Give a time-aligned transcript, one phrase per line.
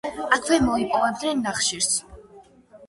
[0.37, 1.93] აქვე მოიპოვებდნენ ნახშირს.